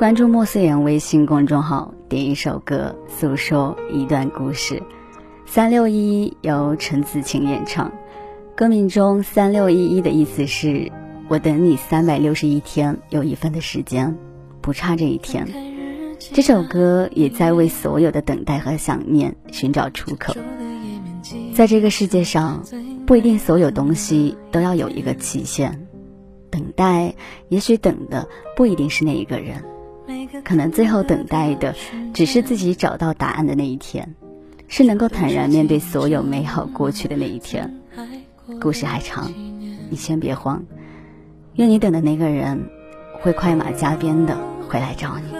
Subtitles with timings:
[0.00, 4.82] 关注莫思言微信公众号，点一首歌，诉说一段故事。
[5.44, 7.92] 三六一一由陈子晴演唱，
[8.56, 10.90] 歌名中“三六一一”的意思是
[11.28, 14.16] 我等你三百六十一天有一分的时间，
[14.62, 15.46] 不差这一天。
[16.32, 20.34] 这首歌也在为所有的等待和想念寻找出口。
[21.54, 22.64] 在这个世界上，
[23.06, 25.86] 不一定所有东西都要有一个期限，
[26.48, 27.16] 等待
[27.50, 29.62] 也许等的不一定是那一个人。
[30.44, 31.74] 可能最后等待的，
[32.14, 34.14] 只是自己找到答案的那一天，
[34.68, 37.80] 是能够坦然面对所有美好过去的那一天。
[38.60, 39.32] 故事还长，
[39.90, 40.64] 你先别慌，
[41.54, 42.68] 愿你等的那个人，
[43.20, 44.36] 会快马加鞭的
[44.68, 45.30] 回来找你。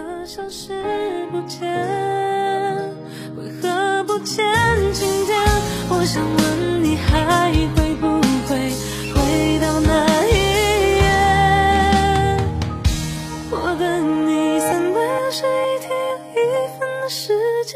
[17.13, 17.33] 时
[17.65, 17.75] 间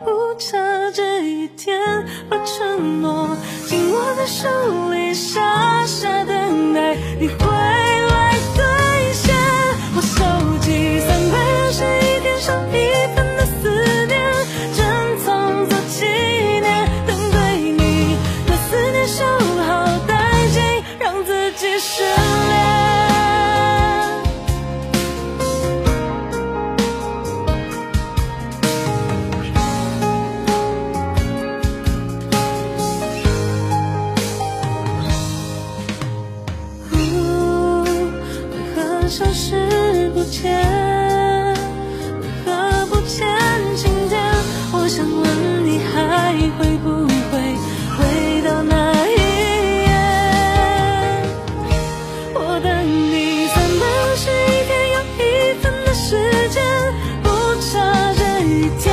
[0.00, 0.58] 不差
[0.92, 1.78] 这一天，
[2.28, 4.48] 把承诺紧握在手
[4.90, 8.64] 里傻傻等待你回来兑
[9.12, 9.32] 现，
[9.94, 10.24] 我收
[10.58, 13.70] 集三百六十一天上一分的思
[14.08, 14.20] 念，
[14.74, 19.24] 珍藏做纪念，等对你的思念修
[19.68, 22.04] 好殆尽，让自己深
[39.16, 39.54] 消失
[40.12, 40.50] 不见，
[42.20, 42.50] 为何
[42.86, 43.24] 不见
[43.76, 44.20] 晴天？
[44.72, 47.38] 我想问你，还会不会
[47.94, 49.14] 回到那一
[49.84, 49.88] 夜？
[52.34, 55.22] 我等你三百六十一天，有一
[55.62, 56.18] 分的时
[56.50, 56.58] 间，
[57.22, 57.30] 不
[57.70, 57.70] 差
[58.18, 58.90] 这一天，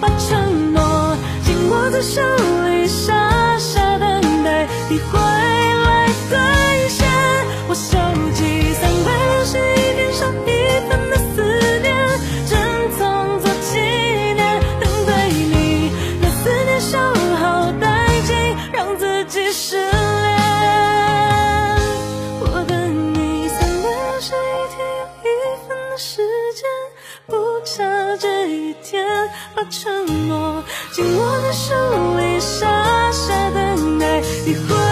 [0.00, 0.78] 把承诺
[1.44, 2.22] 紧握在手
[2.68, 5.18] 里，傻傻等待你回
[28.82, 29.04] 天
[29.54, 31.74] 把承诺紧握在手
[32.16, 34.85] 里，傻傻等待你回。